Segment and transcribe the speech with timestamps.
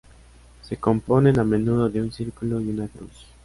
[0.63, 3.27] Se componen, a menudo, de un círculo y una cruz.